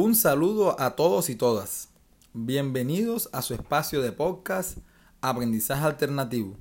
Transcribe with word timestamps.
Un 0.00 0.14
saludo 0.14 0.80
a 0.80 0.94
todos 0.94 1.28
y 1.28 1.34
todas. 1.34 1.88
Bienvenidos 2.32 3.28
a 3.32 3.42
su 3.42 3.52
espacio 3.52 4.00
de 4.00 4.12
podcast 4.12 4.78
Aprendizaje 5.22 5.84
Alternativo. 5.84 6.56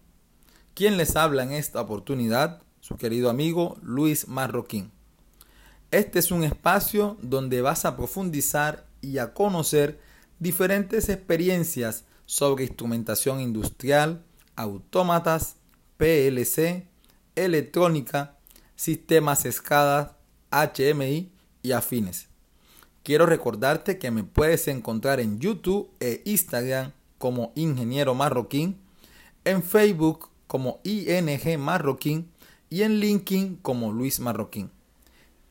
Quien 0.73 0.97
les 0.97 1.15
habla 1.15 1.43
en 1.43 1.51
esta 1.51 1.79
oportunidad, 1.79 2.63
su 2.79 2.97
querido 2.97 3.29
amigo 3.29 3.77
Luis 3.83 4.27
Marroquín. 4.27 4.91
Este 5.91 6.17
es 6.17 6.31
un 6.31 6.43
espacio 6.43 7.15
donde 7.21 7.61
vas 7.61 7.85
a 7.85 7.95
profundizar 7.95 8.87
y 9.01 9.19
a 9.19 9.35
conocer 9.35 9.99
diferentes 10.39 11.07
experiencias 11.07 12.05
sobre 12.25 12.63
instrumentación 12.63 13.39
industrial, 13.39 14.25
autómatas, 14.55 15.57
PLC, 15.97 16.87
electrónica, 17.35 18.39
sistemas 18.75 19.43
SCADA, 19.43 20.17
HMI 20.49 21.31
y 21.61 21.71
afines. 21.73 22.29
Quiero 23.07 23.25
recordarte 23.25 23.97
que 23.99 24.11
me 24.11 24.25
puedes 24.25 24.67
encontrar 24.67 25.21
en 25.21 25.39
YouTube 25.39 25.89
e 26.01 26.21
Instagram 26.25 26.91
como 27.17 27.53
Ingeniero 27.55 28.13
Marroquín, 28.15 28.81
en 29.45 29.63
Facebook 29.63 30.27
como 30.45 30.81
ING 30.83 31.57
Marroquín 31.57 32.29
y 32.69 32.81
en 32.81 32.99
LinkedIn 32.99 33.59
como 33.61 33.93
Luis 33.93 34.19
Marroquín. 34.19 34.71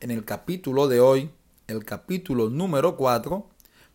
En 0.01 0.11
el 0.11 0.23
capítulo 0.23 0.87
de 0.87 0.99
hoy, 0.99 1.31
el 1.65 1.83
capítulo 1.83 2.51
número 2.51 2.95
4, 2.95 3.49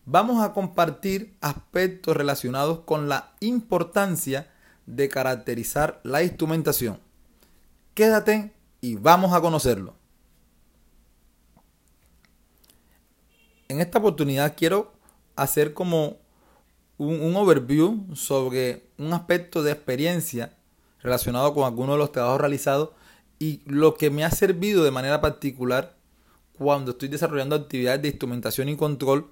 vamos 0.05 0.43
a 0.43 0.51
compartir 0.51 1.33
aspectos 1.39 2.17
relacionados 2.17 2.79
con 2.79 3.07
la 3.07 3.31
importancia 3.39 4.51
de 4.87 5.07
caracterizar 5.07 6.01
la 6.03 6.21
instrumentación. 6.21 6.99
Quédate 7.93 8.51
y 8.81 8.95
vamos 8.95 9.31
a 9.31 9.39
conocerlo. 9.39 10.02
En 13.73 13.81
esta 13.81 13.97
oportunidad 13.97 14.53
quiero 14.55 14.93
hacer 15.35 15.73
como 15.73 16.17
un, 16.99 17.35
overview 17.35 18.05
sobre 18.15 18.83
un 18.99 19.13
aspecto 19.13 19.63
de 19.63 19.71
experiencia 19.71 20.55
relacionado 21.01 21.55
con 21.55 21.63
algunos 21.63 21.95
de 21.95 21.97
los 21.97 22.11
trabajos 22.11 22.39
realizados 22.39 22.89
y 23.39 23.61
lo 23.65 23.95
que 23.95 24.11
me 24.11 24.25
ha 24.25 24.29
servido 24.29 24.83
de 24.83 24.91
manera 24.91 25.21
particular 25.21 25.97
cuando 26.55 26.91
estoy 26.91 27.09
desarrollando 27.09 27.55
actividades 27.55 28.03
de 28.03 28.09
instrumentación 28.09 28.69
y 28.69 28.77
control 28.77 29.31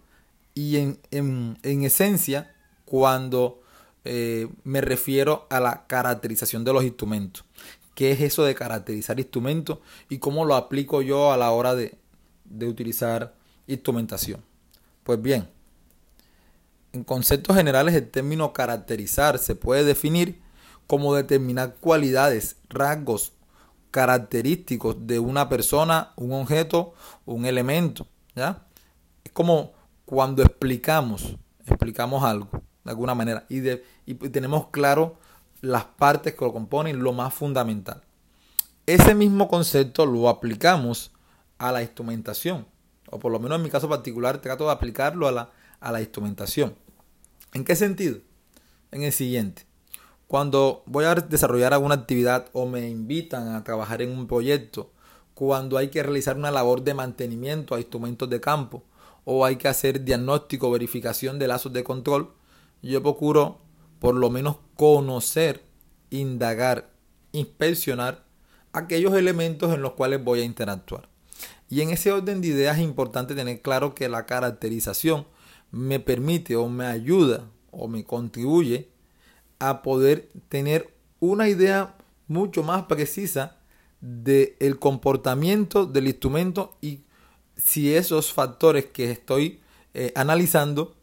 y 0.55 0.77
en, 1.11 1.59
esencia 1.61 2.51
cuando 2.85 3.61
eh, 4.05 4.47
me 4.63 4.81
refiero 4.81 5.45
a 5.51 5.59
la 5.59 5.85
caracterización 5.85 6.63
de 6.63 6.73
los 6.73 6.83
instrumentos. 6.83 7.45
¿Qué 7.93 8.11
es 8.11 8.21
eso 8.21 8.43
de 8.43 8.55
caracterizar 8.55 9.19
instrumentos 9.19 9.77
y 10.09 10.17
cómo 10.17 10.45
lo 10.45 10.55
aplico 10.55 11.03
yo 11.03 11.31
a 11.31 11.37
la 11.37 11.51
hora 11.51 11.75
de, 11.75 11.93
de 12.45 12.67
utilizar 12.67 13.39
instrumentación? 13.73 14.41
Pues 15.03 15.21
bien, 15.21 15.47
en 16.93 17.03
conceptos 17.03 17.55
generales 17.55 17.95
el 17.95 18.09
término 18.09 18.53
caracterizar 18.53 19.39
se 19.39 19.55
puede 19.55 19.83
definir 19.83 20.41
como 20.87 21.15
determinar 21.15 21.75
cualidades, 21.79 22.57
rasgos, 22.69 23.33
característicos 23.91 25.07
de 25.07 25.19
una 25.19 25.49
persona, 25.49 26.11
un 26.15 26.33
objeto, 26.33 26.93
un 27.25 27.45
elemento. 27.45 28.07
¿ya? 28.35 28.65
Es 29.23 29.31
como 29.31 29.73
cuando 30.05 30.43
explicamos, 30.43 31.37
explicamos 31.65 32.23
algo 32.23 32.49
de 32.83 32.91
alguna 32.91 33.15
manera 33.15 33.45
y, 33.47 33.59
de, 33.59 33.83
y 34.05 34.15
tenemos 34.15 34.67
claro 34.67 35.17
las 35.61 35.85
partes 35.85 36.33
que 36.35 36.43
lo 36.43 36.51
componen, 36.51 37.01
lo 37.01 37.13
más 37.13 37.33
fundamental. 37.33 38.01
Ese 38.85 39.13
mismo 39.13 39.47
concepto 39.47 40.05
lo 40.05 40.27
aplicamos 40.27 41.11
a 41.57 41.71
la 41.71 41.83
instrumentación, 41.83 42.65
o 43.11 43.19
por 43.19 43.31
lo 43.31 43.39
menos 43.39 43.57
en 43.57 43.63
mi 43.63 43.69
caso 43.69 43.87
particular 43.87 44.41
trato 44.41 44.65
de 44.65 44.71
aplicarlo 44.71 45.27
a 45.27 45.31
la, 45.31 45.51
a 45.79 45.91
la 45.91 46.01
instrumentación. 46.01 46.75
¿En 47.53 47.63
qué 47.63 47.75
sentido? 47.75 48.19
En 48.91 49.03
el 49.03 49.11
siguiente. 49.11 49.65
Cuando 50.27 50.83
voy 50.85 51.05
a 51.05 51.15
desarrollar 51.15 51.73
alguna 51.73 51.95
actividad 51.95 52.47
o 52.53 52.65
me 52.65 52.89
invitan 52.89 53.49
a 53.49 53.63
trabajar 53.63 54.01
en 54.01 54.17
un 54.17 54.27
proyecto, 54.27 54.91
cuando 55.33 55.77
hay 55.77 55.89
que 55.89 56.03
realizar 56.03 56.37
una 56.37 56.51
labor 56.51 56.83
de 56.83 56.93
mantenimiento 56.93 57.75
a 57.75 57.79
instrumentos 57.79 58.29
de 58.29 58.39
campo 58.39 58.83
o 59.25 59.45
hay 59.45 59.57
que 59.57 59.67
hacer 59.67 60.03
diagnóstico 60.03 60.71
verificación 60.71 61.37
de 61.37 61.47
lazos 61.47 61.73
de 61.73 61.83
control, 61.83 62.31
yo 62.81 63.01
procuro 63.01 63.59
por 63.99 64.15
lo 64.15 64.29
menos 64.29 64.57
conocer, 64.75 65.63
indagar, 66.09 66.91
inspeccionar 67.33 68.23
aquellos 68.73 69.13
elementos 69.13 69.73
en 69.73 69.81
los 69.81 69.93
cuales 69.93 70.23
voy 70.23 70.41
a 70.41 70.45
interactuar. 70.45 71.10
Y 71.69 71.81
en 71.81 71.89
ese 71.89 72.11
orden 72.11 72.41
de 72.41 72.49
ideas 72.49 72.77
es 72.77 72.83
importante 72.83 73.35
tener 73.35 73.61
claro 73.61 73.95
que 73.95 74.09
la 74.09 74.25
caracterización 74.25 75.25
me 75.71 75.99
permite 75.99 76.55
o 76.55 76.67
me 76.67 76.85
ayuda 76.85 77.49
o 77.71 77.87
me 77.87 78.03
contribuye 78.03 78.89
a 79.59 79.81
poder 79.81 80.29
tener 80.49 80.93
una 81.19 81.47
idea 81.47 81.95
mucho 82.27 82.63
más 82.63 82.83
precisa 82.83 83.57
del 84.01 84.55
el 84.59 84.79
comportamiento 84.79 85.85
del 85.85 86.07
instrumento 86.07 86.75
y 86.81 87.01
si 87.55 87.93
esos 87.93 88.33
factores 88.33 88.87
que 88.87 89.11
estoy 89.11 89.61
eh, 89.93 90.11
analizando 90.15 90.95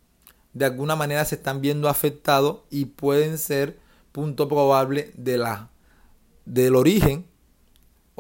de 0.52 0.64
alguna 0.64 0.96
manera 0.96 1.24
se 1.24 1.36
están 1.36 1.60
viendo 1.60 1.88
afectados 1.88 2.60
y 2.70 2.86
pueden 2.86 3.38
ser 3.38 3.78
punto 4.12 4.48
probable 4.48 5.12
de 5.16 5.38
la, 5.38 5.70
del 6.44 6.74
origen 6.74 7.26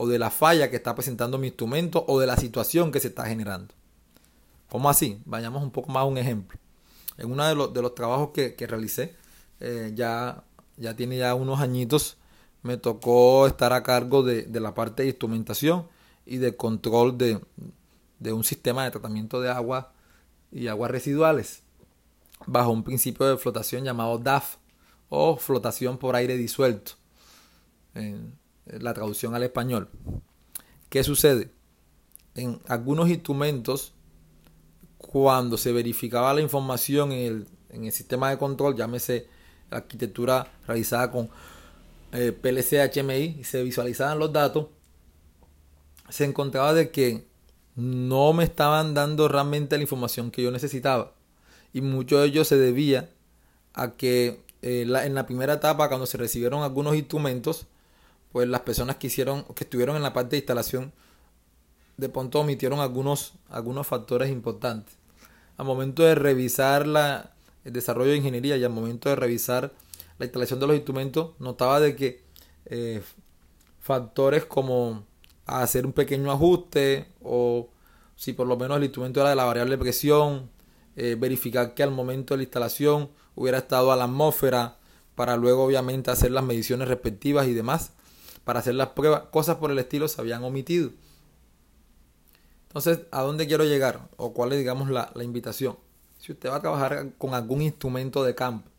o 0.00 0.06
de 0.06 0.20
la 0.20 0.30
falla 0.30 0.70
que 0.70 0.76
está 0.76 0.94
presentando 0.94 1.38
mi 1.38 1.48
instrumento 1.48 2.04
o 2.06 2.20
de 2.20 2.26
la 2.28 2.36
situación 2.36 2.92
que 2.92 3.00
se 3.00 3.08
está 3.08 3.26
generando. 3.26 3.74
¿Cómo 4.68 4.88
así? 4.88 5.20
Vayamos 5.24 5.60
un 5.60 5.72
poco 5.72 5.90
más 5.90 6.02
a 6.02 6.04
un 6.04 6.18
ejemplo. 6.18 6.56
En 7.16 7.32
uno 7.32 7.44
de 7.68 7.82
los, 7.82 7.94
trabajos 7.96 8.30
que, 8.30 8.54
realicé, 8.68 9.16
eh, 9.58 9.90
ya, 9.96 10.44
ya 10.76 10.94
tiene 10.94 11.16
ya 11.16 11.34
unos 11.34 11.58
añitos, 11.58 12.16
me 12.62 12.76
tocó 12.76 13.48
estar 13.48 13.72
a 13.72 13.82
cargo 13.82 14.22
de, 14.22 14.46
la 14.60 14.72
parte 14.72 15.02
de 15.02 15.08
instrumentación 15.08 15.88
y 16.24 16.36
de 16.36 16.54
control 16.54 17.18
de, 17.18 17.40
un 18.32 18.44
sistema 18.44 18.84
de 18.84 18.92
tratamiento 18.92 19.40
de 19.40 19.50
agua 19.50 19.92
y 20.52 20.68
aguas 20.68 20.92
residuales 20.92 21.64
bajo 22.46 22.70
un 22.70 22.84
principio 22.84 23.26
de 23.26 23.36
flotación 23.36 23.82
llamado 23.82 24.16
DAF 24.18 24.58
o 25.08 25.36
flotación 25.38 25.98
por 25.98 26.14
aire 26.14 26.36
disuelto 26.36 26.92
la 28.80 28.94
traducción 28.94 29.34
al 29.34 29.42
español. 29.42 29.88
¿Qué 30.88 31.04
sucede? 31.04 31.50
En 32.34 32.60
algunos 32.68 33.08
instrumentos, 33.08 33.92
cuando 34.96 35.56
se 35.56 35.72
verificaba 35.72 36.34
la 36.34 36.40
información 36.40 37.12
en 37.12 37.18
el, 37.18 37.48
en 37.70 37.84
el 37.84 37.92
sistema 37.92 38.30
de 38.30 38.38
control, 38.38 38.76
llámese 38.76 39.26
arquitectura 39.70 40.50
realizada 40.66 41.10
con 41.10 41.28
eh, 42.12 42.32
PLC 42.32 42.90
HMI 42.90 43.36
y 43.40 43.44
se 43.44 43.62
visualizaban 43.62 44.18
los 44.18 44.32
datos, 44.32 44.68
se 46.08 46.24
encontraba 46.24 46.72
de 46.72 46.90
que 46.90 47.26
no 47.76 48.32
me 48.32 48.44
estaban 48.44 48.94
dando 48.94 49.28
realmente 49.28 49.76
la 49.76 49.82
información 49.82 50.30
que 50.30 50.42
yo 50.42 50.50
necesitaba. 50.50 51.12
Y 51.72 51.82
mucho 51.82 52.18
de 52.18 52.26
ello 52.26 52.44
se 52.44 52.56
debía 52.56 53.10
a 53.74 53.92
que 53.92 54.40
eh, 54.62 54.82
en 54.82 55.14
la 55.14 55.26
primera 55.26 55.54
etapa, 55.54 55.88
cuando 55.88 56.06
se 56.06 56.16
recibieron 56.16 56.62
algunos 56.62 56.96
instrumentos, 56.96 57.66
pues 58.32 58.48
las 58.48 58.60
personas 58.62 58.96
que 58.96 59.08
hicieron, 59.08 59.44
que 59.54 59.64
estuvieron 59.64 59.96
en 59.96 60.02
la 60.02 60.12
parte 60.12 60.32
de 60.32 60.38
instalación, 60.38 60.92
de 61.96 62.08
pronto 62.08 62.40
omitieron 62.40 62.80
algunos, 62.80 63.34
algunos 63.48 63.86
factores 63.86 64.30
importantes. 64.30 64.94
Al 65.56 65.66
momento 65.66 66.02
de 66.02 66.14
revisar 66.14 66.86
la, 66.86 67.32
el 67.64 67.72
desarrollo 67.72 68.10
de 68.10 68.18
ingeniería 68.18 68.56
y 68.56 68.64
al 68.64 68.70
momento 68.70 69.08
de 69.08 69.16
revisar 69.16 69.72
la 70.18 70.26
instalación 70.26 70.60
de 70.60 70.66
los 70.66 70.76
instrumentos, 70.76 71.32
notaba 71.38 71.80
de 71.80 71.96
que 71.96 72.22
eh, 72.66 73.02
factores 73.80 74.44
como 74.44 75.04
hacer 75.46 75.86
un 75.86 75.92
pequeño 75.92 76.30
ajuste 76.30 77.08
o 77.22 77.68
si 78.16 78.32
por 78.32 78.46
lo 78.46 78.56
menos 78.56 78.76
el 78.76 78.84
instrumento 78.84 79.20
era 79.20 79.30
de 79.30 79.36
la 79.36 79.44
variable 79.44 79.78
presión, 79.78 80.50
eh, 80.96 81.16
verificar 81.18 81.74
que 81.74 81.82
al 81.82 81.92
momento 81.92 82.34
de 82.34 82.38
la 82.38 82.42
instalación 82.42 83.10
hubiera 83.34 83.58
estado 83.58 83.92
a 83.92 83.96
la 83.96 84.04
atmósfera 84.04 84.76
para 85.14 85.36
luego 85.36 85.64
obviamente 85.64 86.10
hacer 86.10 86.32
las 86.32 86.44
mediciones 86.44 86.88
respectivas 86.88 87.46
y 87.46 87.54
demás, 87.54 87.92
para 88.48 88.60
hacer 88.60 88.76
las 88.76 88.88
pruebas, 88.88 89.24
cosas 89.30 89.56
por 89.56 89.70
el 89.70 89.78
estilo 89.78 90.08
se 90.08 90.18
habían 90.22 90.42
omitido. 90.42 90.90
Entonces, 92.68 93.00
¿a 93.10 93.20
dónde 93.20 93.46
quiero 93.46 93.64
llegar? 93.64 94.08
¿O 94.16 94.32
cuál 94.32 94.52
es, 94.52 94.58
digamos, 94.58 94.88
la, 94.88 95.12
invitación? 95.22 95.76
Si 96.16 96.32
usted 96.32 96.48
va 96.48 96.56
a 96.56 96.60
trabajar 96.62 97.10
con 97.18 97.34
algún 97.34 97.60
instrumento 97.60 98.24
de 98.24 98.34
campo, 98.34 98.70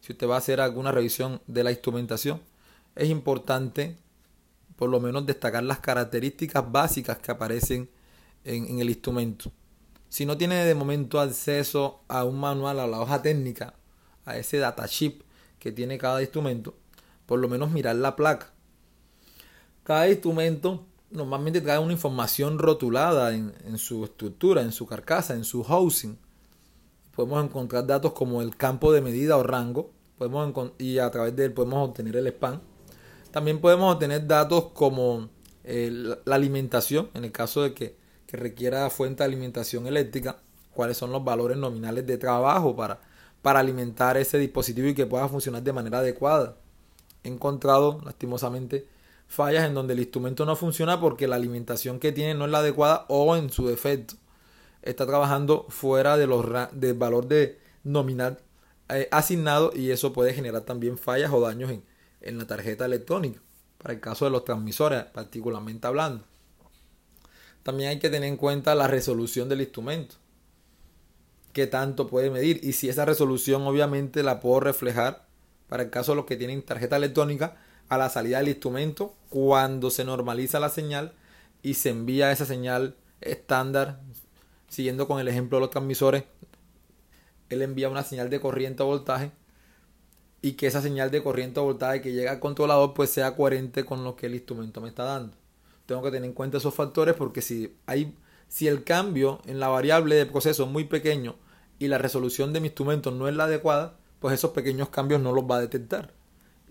si 0.00 0.10
usted 0.10 0.28
va 0.28 0.34
a 0.34 0.38
hacer 0.38 0.60
alguna 0.60 0.90
revisión 0.90 1.40
de 1.46 1.62
la 1.62 1.70
instrumentación, 1.70 2.40
es 2.96 3.10
importante 3.10 3.96
por 4.74 4.90
lo 4.90 4.98
menos 4.98 5.24
destacar 5.24 5.62
las 5.62 5.78
características 5.78 6.72
básicas 6.72 7.18
que 7.18 7.30
aparecen 7.30 7.88
en, 8.42 8.80
el 8.80 8.88
instrumento. 8.88 9.52
Si 10.08 10.26
no 10.26 10.36
tiene 10.36 10.64
de 10.64 10.74
momento 10.74 11.20
acceso 11.20 12.00
a 12.08 12.24
un 12.24 12.40
manual, 12.40 12.80
a 12.80 12.88
la 12.88 13.00
hoja 13.00 13.22
técnica, 13.22 13.74
a 14.24 14.36
ese 14.36 14.58
data 14.58 14.88
chip 14.88 15.22
que 15.60 15.70
tiene 15.70 15.96
cada 15.96 16.20
instrumento, 16.20 16.74
por 17.24 17.38
lo 17.38 17.48
menos 17.48 17.70
mirar 17.70 17.94
la 17.94 18.16
placa. 18.16 18.51
Cada 19.84 20.08
instrumento 20.08 20.86
normalmente 21.10 21.60
trae 21.60 21.78
una 21.78 21.92
información 21.92 22.58
rotulada 22.58 23.34
en, 23.34 23.78
su 23.78 24.04
estructura, 24.04 24.62
en 24.62 24.72
su 24.72 24.86
carcasa, 24.86 25.34
en 25.34 25.44
su 25.44 25.62
housing. 25.64 26.16
Podemos 27.14 27.44
encontrar 27.44 27.86
datos 27.86 28.12
como 28.12 28.42
el 28.42 28.56
campo 28.56 28.92
de 28.92 29.00
medida 29.00 29.36
o 29.36 29.42
rango, 29.42 29.90
podemos 30.16 30.72
y 30.78 30.98
a 30.98 31.10
través 31.10 31.34
de 31.36 31.46
él 31.46 31.52
podemos 31.52 31.88
obtener 31.88 32.16
el 32.16 32.28
spam. 32.28 32.60
También 33.30 33.60
podemos 33.60 33.92
obtener 33.94 34.26
datos 34.26 34.66
como 34.72 35.28
eh, 35.64 35.90
la 36.24 36.34
alimentación, 36.34 37.10
en 37.14 37.24
el 37.24 37.32
caso 37.32 37.62
de 37.62 37.74
que, 37.74 37.96
que 38.26 38.36
requiera 38.36 38.88
fuente 38.88 39.22
de 39.22 39.26
alimentación 39.26 39.86
eléctrica, 39.86 40.38
cuáles 40.72 40.96
son 40.96 41.12
los 41.12 41.24
valores 41.24 41.56
nominales 41.56 42.06
de 42.06 42.18
trabajo 42.18 42.76
para, 42.76 43.00
para 43.42 43.60
alimentar 43.60 44.16
ese 44.16 44.38
dispositivo 44.38 44.88
y 44.88 44.94
que 44.94 45.06
pueda 45.06 45.28
funcionar 45.28 45.62
de 45.62 45.72
manera 45.72 45.98
adecuada. 45.98 46.56
He 47.24 47.28
encontrado, 47.28 48.00
lastimosamente, 48.04 48.86
fallas 49.32 49.66
en 49.66 49.72
donde 49.72 49.94
el 49.94 50.00
instrumento 50.00 50.44
no 50.44 50.56
funciona 50.56 51.00
porque 51.00 51.26
la 51.26 51.36
alimentación 51.36 51.98
que 51.98 52.12
tiene 52.12 52.34
no 52.34 52.44
es 52.44 52.50
la 52.50 52.58
adecuada 52.58 53.06
o 53.08 53.34
en 53.34 53.48
su 53.48 53.66
defecto. 53.66 54.14
Está 54.82 55.06
trabajando 55.06 55.64
fuera 55.70 56.18
de 56.18 56.26
los 56.26 56.44
del 56.72 56.94
valor 56.94 57.26
de 57.26 57.58
nominal 57.82 58.40
eh, 58.90 59.08
asignado 59.10 59.72
y 59.74 59.90
eso 59.90 60.12
puede 60.12 60.34
generar 60.34 60.62
también 60.62 60.98
fallas 60.98 61.32
o 61.32 61.40
daños 61.40 61.70
en, 61.70 61.82
en 62.20 62.36
la 62.36 62.46
tarjeta 62.46 62.84
electrónica 62.84 63.40
para 63.78 63.94
el 63.94 64.00
caso 64.00 64.26
de 64.26 64.32
los 64.32 64.44
transmisores 64.44 65.04
particularmente 65.04 65.86
hablando. 65.86 66.24
También 67.62 67.88
hay 67.88 67.98
que 67.98 68.10
tener 68.10 68.28
en 68.28 68.36
cuenta 68.36 68.74
la 68.74 68.86
resolución 68.86 69.48
del 69.48 69.62
instrumento. 69.62 70.16
Qué 71.54 71.66
tanto 71.66 72.06
puede 72.06 72.28
medir 72.28 72.60
y 72.62 72.74
si 72.74 72.90
esa 72.90 73.06
resolución 73.06 73.62
obviamente 73.62 74.22
la 74.22 74.40
puedo 74.40 74.60
reflejar 74.60 75.26
para 75.68 75.84
el 75.84 75.90
caso 75.90 76.12
de 76.12 76.16
los 76.16 76.26
que 76.26 76.36
tienen 76.36 76.60
tarjeta 76.60 76.96
electrónica 76.96 77.56
a 77.92 77.98
la 77.98 78.08
salida 78.08 78.38
del 78.38 78.48
instrumento 78.48 79.14
cuando 79.28 79.90
se 79.90 80.04
normaliza 80.04 80.58
la 80.60 80.70
señal 80.70 81.12
y 81.62 81.74
se 81.74 81.90
envía 81.90 82.32
esa 82.32 82.46
señal 82.46 82.96
estándar 83.20 84.00
siguiendo 84.68 85.06
con 85.06 85.20
el 85.20 85.28
ejemplo 85.28 85.58
de 85.58 85.60
los 85.60 85.70
transmisores 85.70 86.24
él 87.50 87.60
envía 87.60 87.90
una 87.90 88.02
señal 88.02 88.30
de 88.30 88.40
corriente 88.40 88.82
o 88.82 88.86
voltaje 88.86 89.30
y 90.40 90.52
que 90.52 90.66
esa 90.66 90.80
señal 90.80 91.10
de 91.10 91.22
corriente 91.22 91.60
o 91.60 91.64
voltaje 91.64 92.00
que 92.00 92.12
llega 92.14 92.30
al 92.30 92.40
controlador 92.40 92.94
pues 92.94 93.10
sea 93.10 93.36
coherente 93.36 93.84
con 93.84 94.04
lo 94.04 94.16
que 94.16 94.26
el 94.26 94.34
instrumento 94.34 94.80
me 94.80 94.88
está 94.88 95.04
dando. 95.04 95.36
Tengo 95.84 96.02
que 96.02 96.10
tener 96.10 96.24
en 96.24 96.34
cuenta 96.34 96.56
esos 96.56 96.74
factores 96.74 97.14
porque 97.14 97.42
si 97.42 97.76
hay 97.84 98.16
si 98.48 98.68
el 98.68 98.84
cambio 98.84 99.40
en 99.44 99.60
la 99.60 99.68
variable 99.68 100.14
de 100.14 100.24
proceso 100.24 100.64
es 100.64 100.70
muy 100.70 100.84
pequeño 100.84 101.36
y 101.78 101.88
la 101.88 101.98
resolución 101.98 102.54
de 102.54 102.60
mi 102.60 102.68
instrumento 102.68 103.10
no 103.10 103.28
es 103.28 103.36
la 103.36 103.44
adecuada 103.44 103.98
pues 104.18 104.34
esos 104.34 104.52
pequeños 104.52 104.88
cambios 104.88 105.20
no 105.20 105.32
los 105.32 105.44
va 105.44 105.56
a 105.56 105.60
detectar 105.60 106.14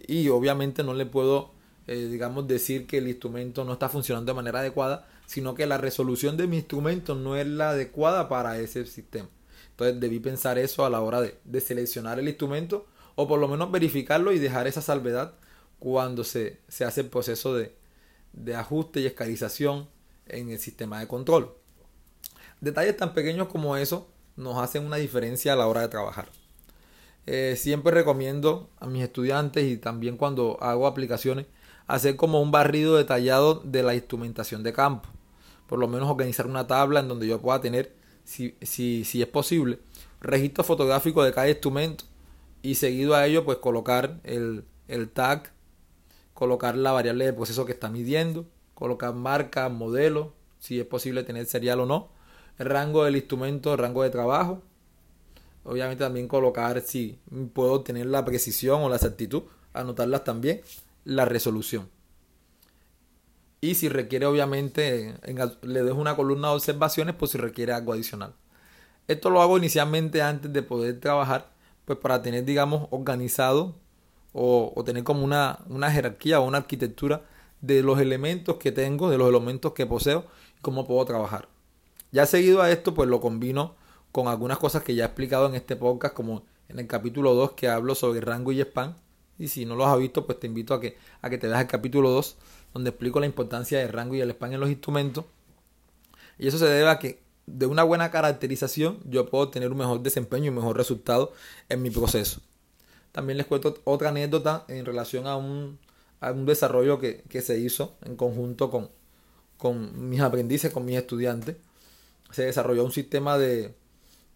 y 0.07 0.29
obviamente 0.29 0.83
no 0.83 0.93
le 0.93 1.05
puedo, 1.05 1.51
eh, 1.87 2.07
digamos, 2.11 2.47
decir 2.47 2.87
que 2.87 2.97
el 2.99 3.07
instrumento 3.07 3.63
no 3.63 3.73
está 3.73 3.89
funcionando 3.89 4.31
de 4.31 4.35
manera 4.35 4.59
adecuada, 4.59 5.07
sino 5.25 5.55
que 5.55 5.65
la 5.65 5.77
resolución 5.77 6.37
de 6.37 6.47
mi 6.47 6.57
instrumento 6.57 7.15
no 7.15 7.35
es 7.35 7.47
la 7.47 7.71
adecuada 7.71 8.27
para 8.29 8.59
ese 8.59 8.85
sistema. 8.85 9.29
Entonces 9.71 9.99
debí 9.99 10.19
pensar 10.19 10.57
eso 10.57 10.85
a 10.85 10.89
la 10.89 11.01
hora 11.01 11.21
de, 11.21 11.61
seleccionar 11.61 12.19
el 12.19 12.27
instrumento 12.27 12.85
o 13.15 13.27
por 13.27 13.39
lo 13.39 13.47
menos 13.47 13.71
verificarlo 13.71 14.31
y 14.31 14.39
dejar 14.39 14.67
esa 14.67 14.81
salvedad 14.81 15.33
cuando 15.79 16.23
se, 16.23 16.59
se 16.67 16.85
hace 16.85 17.01
el 17.01 17.07
proceso 17.07 17.55
de, 17.55 17.75
de 18.33 18.55
ajuste 18.55 18.99
y 18.99 19.05
escalización 19.05 19.87
en 20.27 20.49
el 20.49 20.59
sistema 20.59 20.99
de 20.99 21.07
control. 21.07 21.55
Detalles 22.59 22.97
tan 22.97 23.13
pequeños 23.13 23.47
como 23.47 23.75
eso 23.75 24.07
nos 24.35 24.57
hacen 24.61 24.85
una 24.85 24.97
diferencia 24.97 25.53
a 25.53 25.55
la 25.55 25.67
hora 25.67 25.81
de 25.81 25.87
trabajar. 25.87 26.29
Eh, 27.27 27.55
siempre 27.55 27.93
recomiendo 27.93 28.69
a 28.79 28.87
mis 28.87 29.03
estudiantes 29.03 29.63
y 29.63 29.77
también 29.77 30.17
cuando 30.17 30.57
hago 30.61 30.87
aplicaciones 30.87 31.45
hacer 31.87 32.15
como 32.15 32.41
un 32.41 32.51
barrido 32.51 32.97
detallado 32.97 33.55
de 33.55 33.83
la 33.83 33.93
instrumentación 33.93 34.63
de 34.63 34.73
campo. 34.73 35.09
Por 35.67 35.79
lo 35.79 35.87
menos 35.87 36.09
organizar 36.09 36.47
una 36.47 36.67
tabla 36.67 36.99
en 36.99 37.07
donde 37.07 37.27
yo 37.27 37.41
pueda 37.41 37.61
tener, 37.61 37.95
si, 38.23 38.55
si, 38.61 39.03
si 39.05 39.21
es 39.21 39.27
posible, 39.27 39.79
registro 40.19 40.63
fotográfico 40.63 41.23
de 41.23 41.33
cada 41.33 41.49
instrumento 41.49 42.05
y 42.61 42.75
seguido 42.75 43.15
a 43.15 43.25
ello 43.25 43.45
pues 43.45 43.57
colocar 43.59 44.19
el, 44.23 44.65
el 44.87 45.09
tag, 45.09 45.51
colocar 46.33 46.75
la 46.75 46.91
variable 46.91 47.25
de 47.25 47.33
proceso 47.33 47.65
que 47.65 47.71
está 47.71 47.89
midiendo, 47.89 48.45
colocar 48.73 49.13
marca, 49.13 49.69
modelo, 49.69 50.33
si 50.59 50.79
es 50.79 50.85
posible 50.85 51.23
tener 51.23 51.45
serial 51.45 51.81
o 51.81 51.85
no, 51.85 52.09
el 52.57 52.67
rango 52.67 53.03
del 53.03 53.15
instrumento, 53.15 53.75
rango 53.77 54.03
de 54.03 54.09
trabajo 54.09 54.61
Obviamente 55.63 56.03
también 56.03 56.27
colocar 56.27 56.81
si 56.81 57.19
puedo 57.53 57.81
tener 57.81 58.07
la 58.07 58.25
precisión 58.25 58.81
o 58.81 58.89
la 58.89 58.95
exactitud, 58.95 59.43
anotarlas 59.73 60.23
también, 60.23 60.61
la 61.05 61.25
resolución. 61.25 61.89
Y 63.61 63.75
si 63.75 63.89
requiere 63.89 64.25
obviamente, 64.25 65.15
le 65.61 65.83
dejo 65.83 65.99
una 65.99 66.15
columna 66.15 66.49
de 66.49 66.55
observaciones 66.55 67.13
por 67.13 67.27
si 67.27 67.37
requiere 67.37 67.73
algo 67.73 67.93
adicional. 67.93 68.33
Esto 69.07 69.29
lo 69.29 69.41
hago 69.41 69.57
inicialmente 69.57 70.23
antes 70.23 70.51
de 70.51 70.63
poder 70.63 70.99
trabajar, 70.99 71.51
pues 71.85 71.99
para 71.99 72.21
tener, 72.23 72.43
digamos, 72.43 72.87
organizado 72.89 73.75
o, 74.33 74.81
tener 74.85 75.03
como 75.03 75.23
una, 75.23 75.59
una 75.67 75.91
jerarquía 75.91 76.39
o 76.39 76.47
una 76.47 76.59
arquitectura 76.59 77.23
de 77.61 77.83
los 77.83 77.99
elementos 77.99 78.57
que 78.57 78.71
tengo, 78.71 79.09
de 79.11 79.17
los 79.17 79.29
elementos 79.29 79.73
que 79.73 79.85
poseo 79.85 80.25
y 80.57 80.61
cómo 80.61 80.87
puedo 80.87 81.05
trabajar. 81.05 81.47
Ya 82.11 82.25
seguido 82.25 82.61
a 82.61 82.71
esto, 82.71 82.93
pues 82.95 83.09
lo 83.09 83.21
combino 83.21 83.75
con 84.11 84.27
algunas 84.27 84.57
cosas 84.57 84.83
que 84.83 84.95
ya 84.95 85.03
he 85.03 85.07
explicado 85.07 85.47
en 85.47 85.55
este 85.55 85.75
podcast, 85.75 86.13
como 86.13 86.43
en 86.69 86.79
el 86.79 86.87
capítulo 86.87 87.33
2 87.33 87.51
que 87.53 87.69
hablo 87.69 87.95
sobre 87.95 88.21
rango 88.21 88.51
y 88.51 88.61
spam. 88.61 88.95
Y 89.37 89.47
si 89.47 89.65
no 89.65 89.75
los 89.75 89.87
has 89.87 89.97
visto, 89.97 90.25
pues 90.25 90.39
te 90.39 90.47
invito 90.47 90.73
a 90.73 90.81
que, 90.81 90.97
a 91.21 91.29
que 91.29 91.37
te 91.37 91.47
veas 91.47 91.61
el 91.61 91.67
capítulo 91.67 92.09
2, 92.11 92.37
donde 92.73 92.89
explico 92.91 93.19
la 93.19 93.25
importancia 93.25 93.79
del 93.79 93.89
rango 93.89 94.15
y 94.15 94.21
el 94.21 94.29
spam 94.31 94.53
en 94.53 94.59
los 94.59 94.69
instrumentos. 94.69 95.25
Y 96.37 96.47
eso 96.47 96.57
se 96.57 96.65
debe 96.65 96.89
a 96.89 96.99
que 96.99 97.21
de 97.47 97.65
una 97.65 97.83
buena 97.83 98.11
caracterización 98.11 98.99
yo 99.05 99.27
puedo 99.29 99.49
tener 99.49 99.71
un 99.71 99.77
mejor 99.77 100.01
desempeño 100.01 100.45
y 100.45 100.49
un 100.49 100.55
mejor 100.55 100.77
resultado 100.77 101.33
en 101.69 101.81
mi 101.81 101.89
proceso. 101.89 102.41
También 103.11 103.37
les 103.37 103.45
cuento 103.45 103.77
otra 103.83 104.09
anécdota 104.09 104.65
en 104.67 104.85
relación 104.85 105.27
a 105.27 105.35
un, 105.35 105.79
a 106.19 106.31
un 106.31 106.45
desarrollo 106.45 106.99
que, 106.99 107.23
que, 107.27 107.41
se 107.41 107.59
hizo 107.59 107.95
en 108.05 108.15
conjunto 108.15 108.69
con, 108.69 108.89
con 109.57 110.09
mis 110.09 110.21
aprendices, 110.21 110.71
con 110.71 110.85
mis 110.85 110.97
estudiantes. 110.97 111.57
Se 112.31 112.43
desarrolló 112.43 112.85
un 112.85 112.93
sistema 112.93 113.37
de, 113.37 113.75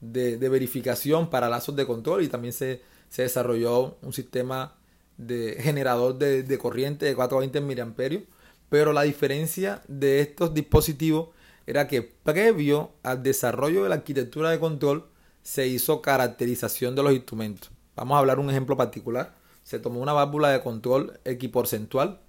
de, 0.01 0.37
verificación 0.49 1.29
para 1.29 1.49
lazos 1.49 1.75
de 1.75 1.85
control 1.85 2.23
y 2.23 2.27
también 2.27 2.53
se, 2.53 2.81
desarrolló 3.15 3.97
un 4.01 4.13
sistema 4.13 4.75
de 5.17 5.57
generador 5.59 6.17
de, 6.17 6.57
corriente 6.57 7.05
de 7.05 7.15
420 7.15 7.61
mA. 7.61 8.25
Pero 8.69 8.93
la 8.93 9.03
diferencia 9.03 9.81
de 9.87 10.21
estos 10.21 10.53
dispositivos 10.53 11.29
era 11.67 11.87
que 11.87 12.01
previo 12.01 12.91
al 13.03 13.23
desarrollo 13.23 13.83
de 13.83 13.89
la 13.89 13.95
arquitectura 13.95 14.49
de 14.49 14.59
control 14.59 15.05
se 15.43 15.67
hizo 15.67 16.01
caracterización 16.01 16.95
de 16.95 17.03
los 17.03 17.13
instrumentos. 17.13 17.71
Vamos 17.95 18.15
a 18.15 18.19
hablar 18.19 18.39
un 18.39 18.49
ejemplo 18.49 18.75
particular. 18.75 19.35
Se 19.63 19.79
tomó 19.79 19.99
una 19.99 20.13
válvula 20.13 20.49
de 20.49 20.61
control 20.61 21.19
equiporcentual. 21.23 22.19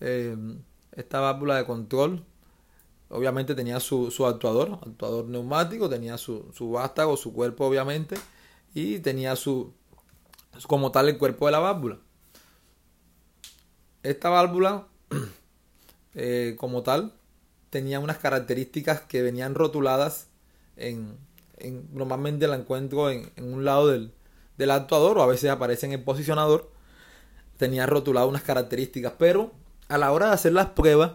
Eh, 0.00 0.36
esta 0.92 1.20
válvula 1.20 1.56
de 1.56 1.64
control 1.64 2.24
Obviamente 3.10 3.54
tenía 3.54 3.80
su, 3.80 4.10
su 4.10 4.26
actuador, 4.26 4.78
actuador 4.86 5.26
neumático, 5.26 5.88
tenía 5.88 6.18
su, 6.18 6.50
su 6.54 6.70
vástago, 6.72 7.16
su 7.16 7.32
cuerpo 7.32 7.66
obviamente, 7.66 8.16
y 8.74 8.98
tenía 8.98 9.34
su, 9.34 9.72
como 10.66 10.92
tal 10.92 11.08
el 11.08 11.18
cuerpo 11.18 11.46
de 11.46 11.52
la 11.52 11.58
válvula. 11.58 11.98
Esta 14.02 14.28
válvula, 14.28 14.86
eh, 16.14 16.56
como 16.58 16.82
tal, 16.82 17.14
tenía 17.70 18.00
unas 18.00 18.18
características 18.18 19.00
que 19.02 19.22
venían 19.22 19.54
rotuladas 19.54 20.28
en, 20.76 21.16
en 21.58 21.88
normalmente 21.92 22.46
la 22.46 22.56
encuentro 22.56 23.10
en, 23.10 23.30
en 23.36 23.52
un 23.52 23.64
lado 23.64 23.88
del, 23.88 24.12
del, 24.56 24.70
actuador 24.70 25.18
o 25.18 25.22
a 25.22 25.26
veces 25.26 25.50
aparece 25.50 25.86
en 25.86 25.92
el 25.92 26.02
posicionador. 26.02 26.70
Tenía 27.56 27.86
rotulado 27.86 28.28
unas 28.28 28.42
características, 28.42 29.14
pero 29.18 29.52
a 29.88 29.98
la 29.98 30.12
hora 30.12 30.28
de 30.28 30.34
hacer 30.34 30.52
las 30.52 30.66
pruebas, 30.66 31.12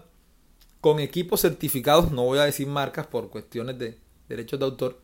con 0.84 1.00
equipos 1.00 1.40
certificados, 1.40 2.12
no 2.12 2.26
voy 2.26 2.40
a 2.40 2.44
decir 2.44 2.68
marcas 2.68 3.08
por 3.08 3.30
cuestiones 3.30 3.80
de 3.80 3.98
derechos 4.28 4.60
de 4.60 4.66
autor, 4.66 5.00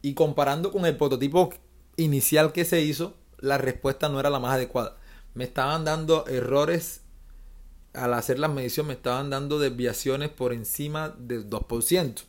y 0.00 0.14
comparando 0.14 0.70
con 0.70 0.86
el 0.86 0.96
prototipo 0.96 1.50
inicial 1.96 2.52
que 2.52 2.64
se 2.64 2.82
hizo, 2.82 3.16
la 3.38 3.58
respuesta 3.58 4.08
no 4.08 4.20
era 4.20 4.30
la 4.30 4.38
más 4.38 4.54
adecuada. 4.54 4.96
Me 5.34 5.42
estaban 5.42 5.84
dando 5.84 6.24
errores 6.28 7.00
al 7.94 8.14
hacer 8.14 8.38
las 8.38 8.52
mediciones, 8.52 8.86
me 8.86 8.94
estaban 8.94 9.28
dando 9.28 9.58
desviaciones 9.58 10.28
por 10.28 10.52
encima 10.52 11.08
del 11.18 11.50
2%. 11.50 12.22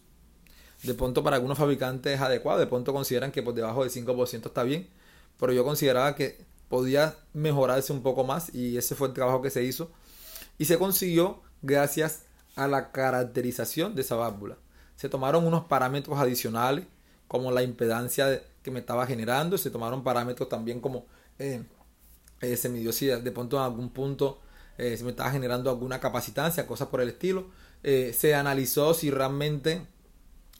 De 0.81 0.95
pronto 0.95 1.23
para 1.23 1.35
algunos 1.35 1.59
fabricantes 1.59 2.15
es 2.15 2.21
adecuado, 2.21 2.59
de 2.59 2.65
pronto 2.65 2.91
consideran 2.91 3.31
que 3.31 3.43
por 3.43 3.53
debajo 3.53 3.83
del 3.83 3.91
5% 3.91 4.47
está 4.47 4.63
bien, 4.63 4.89
pero 5.39 5.53
yo 5.53 5.63
consideraba 5.63 6.15
que 6.15 6.43
podía 6.69 7.17
mejorarse 7.33 7.93
un 7.93 8.01
poco 8.01 8.23
más 8.23 8.51
y 8.51 8.77
ese 8.77 8.95
fue 8.95 9.09
el 9.09 9.13
trabajo 9.13 9.43
que 9.43 9.51
se 9.51 9.63
hizo 9.63 9.91
y 10.57 10.65
se 10.65 10.79
consiguió 10.79 11.43
gracias 11.61 12.23
a 12.55 12.67
la 12.67 12.91
caracterización 12.91 13.95
de 13.95 14.01
esa 14.01 14.15
válvula. 14.15 14.57
Se 14.95 15.09
tomaron 15.09 15.45
unos 15.45 15.65
parámetros 15.65 16.19
adicionales 16.19 16.85
como 17.27 17.51
la 17.51 17.63
impedancia 17.63 18.43
que 18.61 18.71
me 18.71 18.79
estaba 18.79 19.05
generando, 19.07 19.57
se 19.57 19.71
tomaron 19.71 20.03
parámetros 20.03 20.49
también 20.49 20.79
como 20.79 21.05
eh, 21.39 21.63
eh, 22.41 22.57
se 22.57 22.69
midió 22.69 22.91
si 22.91 23.07
de 23.07 23.31
pronto 23.31 23.57
en 23.57 23.63
algún 23.63 23.89
punto 23.89 24.39
eh, 24.77 24.97
se 24.97 25.03
me 25.03 25.11
estaba 25.11 25.31
generando 25.31 25.69
alguna 25.69 25.99
capacitancia, 25.99 26.67
cosas 26.67 26.87
por 26.89 27.01
el 27.01 27.09
estilo. 27.09 27.45
eh, 27.83 28.13
se 28.17 28.35
analizó 28.35 28.93
si 28.93 29.11
realmente 29.11 29.85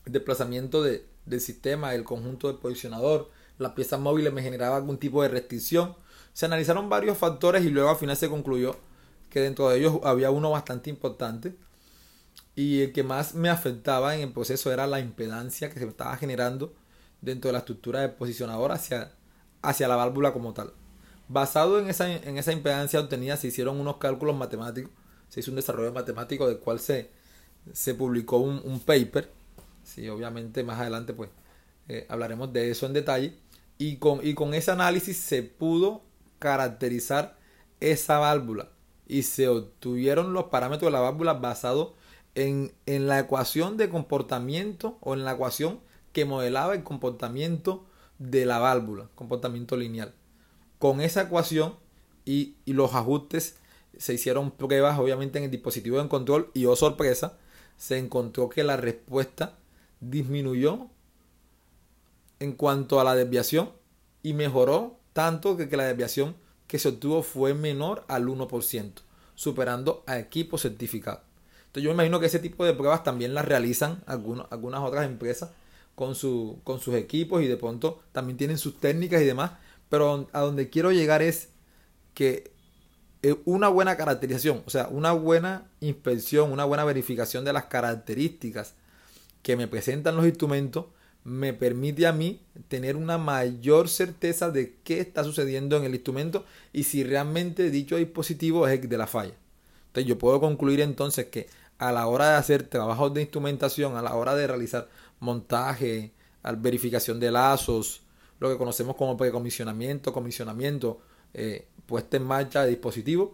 el 0.06 0.14
desplazamiento 0.14 0.84
de, 0.84 1.06
del 1.26 1.42
sistema, 1.42 1.94
el 1.96 2.04
conjunto 2.04 2.48
del 2.48 2.58
posicionador, 2.58 3.30
las 3.58 3.74
piezas 3.74 4.00
móviles 4.00 4.34
me 4.34 4.42
generaba 4.42 4.78
algún 4.78 4.98
tipo 4.98 5.24
de 5.24 5.30
restricción. 5.30 5.96
Se 6.34 6.46
analizaron 6.46 6.90
varios 6.90 7.18
factores 7.18 7.64
y 7.66 7.70
luego 7.70 7.90
al 7.90 7.98
final 7.98 8.18
se 8.18 8.30
concluyó 8.30 8.76
que 9.30 9.40
dentro 9.40 9.70
de 9.70 9.80
ellos 9.80 10.00
había 10.04 10.32
uno 10.32 10.52
bastante 10.52 10.90
importante 10.90 11.56
y 12.56 12.82
el 12.82 12.94
que 12.94 13.04
más 13.04 13.34
me 13.34 13.50
afectaba 13.50 14.16
en 14.16 14.22
el 14.22 14.32
proceso 14.34 14.72
era 14.72 14.88
la 14.88 15.00
impedancia 15.00 15.70
que 15.70 15.80
se 15.80 15.88
estaba 15.88 16.16
generando 16.18 16.74
dentro 17.22 17.50
de 17.50 17.54
la 17.54 17.60
estructura 17.60 18.02
del 18.02 18.12
posicionador 18.12 18.72
hacia, 18.72 19.12
hacia 19.62 19.88
la 19.88 19.96
válvula 19.96 20.34
como 20.34 20.54
tal. 20.54 20.74
Basado 21.28 21.80
en 21.80 21.90
esa, 21.90 22.12
en 22.12 22.38
esa 22.38 22.52
impedancia 22.52 23.00
obtenida 23.00 23.38
se 23.38 23.48
hicieron 23.48 23.80
unos 23.80 23.98
cálculos 23.98 24.36
matemáticos, 24.36 24.92
se 25.30 25.40
hizo 25.40 25.52
un 25.52 25.56
desarrollo 25.56 25.92
matemático 25.94 26.48
del 26.48 26.60
cual 26.60 26.80
se, 26.80 27.10
se 27.72 27.96
publicó 27.96 28.38
un, 28.38 28.62
un 28.64 28.80
paper. 28.80 29.32
Sí, 29.84 30.08
obviamente 30.10 30.64
más 30.64 30.80
adelante 30.80 31.14
pues 31.14 31.30
eh, 31.88 32.06
hablaremos 32.10 32.54
de 32.54 32.70
eso 32.72 32.86
en 32.86 32.94
detalle. 32.94 33.38
Y 33.78 33.98
con, 33.98 34.26
y 34.26 34.36
con 34.36 34.54
ese 34.54 34.72
análisis 34.72 35.18
se 35.18 35.42
pudo 35.44 36.04
caracterizar 36.40 37.38
esa 37.80 38.20
válvula 38.20 38.70
y 39.08 39.24
se 39.24 39.48
obtuvieron 39.48 40.34
los 40.34 40.46
parámetros 40.46 40.88
de 40.88 40.94
la 40.94 41.02
válvula 41.02 41.34
basados 41.34 41.94
en, 42.36 42.74
la 42.86 43.20
ecuación 43.20 43.78
de 43.78 43.90
comportamiento 43.90 44.98
o 45.02 45.14
en 45.14 45.26
la 45.26 45.34
ecuación 45.34 45.80
que 46.12 46.26
modelaba 46.26 46.74
el 46.74 46.84
comportamiento 46.84 47.86
de 48.20 48.46
la 48.46 48.60
válvula, 48.60 49.10
comportamiento 49.16 49.78
lineal. 49.78 50.14
Con 50.80 51.02
esa 51.02 51.24
ecuación 51.24 51.76
y, 52.26 52.56
los 52.66 52.94
ajustes 52.94 53.58
se 53.98 54.14
hicieron 54.14 54.52
pruebas 54.52 54.98
obviamente 54.98 55.38
en 55.38 55.46
el 55.46 55.52
dispositivo 55.52 56.02
de 56.02 56.10
control 56.10 56.50
y 56.54 56.66
oh 56.66 56.76
sorpresa, 56.76 57.38
se 57.78 57.98
encontró 57.98 58.50
que 58.50 58.64
la 58.64 58.78
respuesta 58.78 59.58
disminuyó 60.00 60.88
en 62.40 62.54
cuanto 62.54 63.00
a 63.00 63.04
la 63.04 63.16
desviación 63.16 63.72
y 64.24 64.34
mejoró 64.34 65.00
tanto 65.14 65.58
que, 65.58 65.70
que 65.70 65.78
la 65.78 65.86
desviación 65.86 66.36
que 66.68 66.80
se 66.80 66.90
obtuvo 66.90 67.22
fue 67.22 67.54
menor 67.54 68.04
al 68.08 68.28
1%, 68.28 68.94
superando 69.36 70.04
a 70.08 70.18
equipos 70.18 70.62
certificados. 70.62 71.33
Entonces 71.74 71.86
yo 71.86 71.90
me 71.90 71.96
imagino 71.96 72.20
que 72.20 72.28
ese 72.28 72.38
tipo 72.38 72.64
de 72.66 72.76
pruebas 72.76 73.04
también 73.04 73.34
las 73.34 73.46
realizan 73.46 74.04
algunas, 74.06 74.46
algunas 74.52 74.82
otras 74.82 75.08
empresas 75.08 75.50
con, 75.96 76.14
su, 76.14 76.60
con 76.64 76.80
sus 76.80 76.94
equipos 76.94 77.42
y 77.42 77.48
de 77.48 77.58
pronto 77.58 78.00
también 78.12 78.38
tienen 78.38 78.60
sus 78.60 78.80
técnicas 78.80 79.24
y 79.24 79.26
demás. 79.26 79.54
Pero 79.90 80.30
a 80.34 80.42
donde 80.42 80.70
quiero 80.70 80.92
llegar 80.92 81.24
es 81.24 81.50
que 82.14 82.52
eh, 83.24 83.36
una 83.46 83.70
buena 83.70 83.98
caracterización, 83.98 84.62
o 84.68 84.70
sea, 84.70 84.88
una 84.90 85.14
buena 85.14 85.68
inspección, 85.80 86.52
una 86.52 86.64
buena 86.64 86.86
verificación 86.86 87.44
de 87.44 87.54
las 87.54 87.66
características 87.66 88.76
que 89.42 89.56
me 89.56 89.68
presentan 89.68 90.16
los 90.16 90.28
instrumentos 90.28 90.86
me 91.24 91.54
permite 91.54 92.06
a 92.06 92.12
mí 92.12 92.40
tener 92.68 92.98
una 92.98 93.18
mayor 93.18 93.90
certeza 93.90 94.52
de 94.52 94.76
qué 94.84 95.00
está 95.00 95.24
sucediendo 95.24 95.76
en 95.78 95.86
el 95.86 95.96
instrumento 95.96 96.46
y 96.72 96.84
si 96.84 97.04
realmente 97.04 97.72
dicho 97.72 97.96
dispositivo 97.96 98.68
es 98.68 98.88
de 98.88 98.98
la 98.98 99.08
falla. 99.08 99.34
Entonces 99.94 100.10
yo 100.10 100.18
puedo 100.18 100.40
concluir 100.42 100.82
entonces 100.82 101.28
que 101.28 101.48
a 101.88 101.92
la 101.92 102.08
hora 102.08 102.32
de 102.32 102.36
hacer 102.38 102.64
trabajos 102.64 103.14
de 103.14 103.22
instrumentación, 103.22 103.98
a 103.98 104.02
la 104.02 104.16
hora 104.16 104.36
de 104.36 104.48
realizar 104.48 104.88
montaje, 105.20 106.14
verificación 106.58 107.20
de 107.20 107.30
lazos, 107.30 108.04
lo 108.40 108.50
que 108.50 108.58
conocemos 108.58 108.96
como 108.96 109.18
precomisionamiento, 109.18 110.14
comisionamiento, 110.14 111.02
eh, 111.34 111.68
puesta 111.86 112.16
en 112.16 112.24
marcha 112.24 112.64
de 112.64 112.70
dispositivos, 112.70 113.32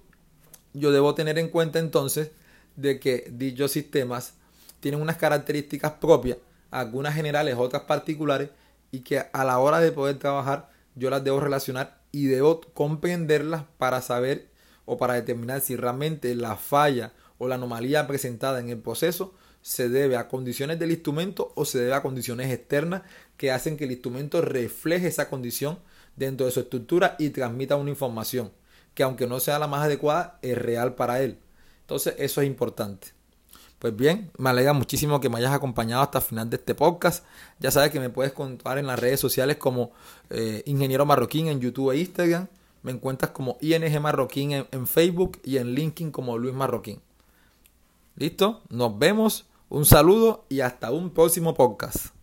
yo 0.74 0.92
debo 0.92 1.14
tener 1.14 1.38
en 1.38 1.50
cuenta 1.50 1.78
entonces 1.78 2.32
de 2.76 3.00
que 3.00 3.30
dichos 3.32 3.72
sistemas 3.72 4.34
tienen 4.80 5.00
unas 5.00 5.18
características 5.18 5.94
propias, 5.94 6.38
algunas 6.72 7.14
generales, 7.14 7.56
otras 7.56 7.84
particulares, 7.84 8.50
y 8.92 9.02
que 9.02 9.20
a 9.32 9.44
la 9.44 9.60
hora 9.60 9.80
de 9.80 9.92
poder 9.92 10.18
trabajar 10.18 10.72
yo 10.96 11.12
las 11.12 11.24
debo 11.24 11.40
relacionar 11.40 12.02
y 12.12 12.26
debo 12.26 12.62
comprenderlas 12.74 13.64
para 13.78 14.02
saber 14.02 14.50
o 14.86 14.98
para 14.98 15.14
determinar 15.14 15.62
si 15.62 15.76
realmente 15.76 16.34
la 16.34 16.56
falla 16.56 17.14
o 17.40 17.48
la 17.48 17.56
anomalía 17.56 18.06
presentada 18.06 18.60
en 18.60 18.70
el 18.70 18.78
proceso 18.78 19.34
se 19.62 19.90
debe 19.90 20.16
a 20.16 20.28
condiciones 20.28 20.80
del 20.80 20.92
instrumento 20.92 21.52
o 21.56 21.66
se 21.66 21.80
debe 21.80 21.94
a 21.94 22.02
condiciones 22.02 22.52
externas 22.52 23.02
que 23.38 23.52
hacen 23.52 23.78
que 23.78 23.86
el 23.86 23.92
instrumento 23.92 24.42
refleje 24.42 25.08
esa 25.08 25.30
condición 25.30 25.80
dentro 26.16 26.46
de 26.46 26.52
su 26.52 26.60
estructura 26.60 27.16
y 27.18 27.30
transmita 27.32 27.76
una 27.76 27.90
información 27.90 28.52
que 28.94 29.04
aunque 29.04 29.28
no 29.28 29.40
sea 29.40 29.60
la 29.60 29.68
más 29.68 29.84
adecuada 29.84 30.40
es 30.42 30.58
real 30.58 30.96
para 30.96 31.22
él. 31.22 31.40
Entonces 31.82 32.16
eso 32.18 32.42
es 32.42 32.48
importante. 32.48 33.08
Pues 33.80 33.96
bien, 33.96 34.30
me 34.38 34.50
alegra 34.50 34.74
muchísimo 34.74 35.22
que 35.22 35.30
me 35.30 35.38
hayas 35.38 35.54
acompañado 35.54 36.04
hasta 36.04 36.18
el 36.18 36.26
final 36.26 36.50
de 36.50 36.58
este 36.58 36.76
podcast. 36.76 37.26
Ya 37.60 37.72
sabes 37.72 37.92
que 37.92 38.00
me 38.02 38.10
puedes 38.10 38.34
contar 38.34 38.78
en 38.78 38.88
las 38.88 39.00
redes 39.00 39.22
sociales 39.22 39.56
como 39.56 39.94
eh, 40.30 40.64
Ingeniero 40.66 41.06
Marroquín 41.06 41.48
en 41.48 41.62
YouTube 41.62 41.92
e 41.92 42.00
Instagram. 42.00 42.48
Me 42.84 42.92
encuentras 42.92 43.32
como 43.32 43.58
ING 43.62 44.02
Marroquín 44.02 44.52
en 44.52 44.88
Facebook 44.88 45.40
y 45.44 45.58
en 45.58 45.74
LinkedIn 45.74 46.12
como 46.12 46.38
Luis 46.38 46.54
Marroquín. 46.54 47.02
¿Listo? 48.20 48.64
Nos 48.70 49.00
vemos, 49.00 49.46
un 49.70 49.86
saludo 49.86 50.46
y 50.50 50.60
hasta 50.60 50.92
un 50.92 51.12
próximo 51.12 51.54
podcast. 51.54 52.19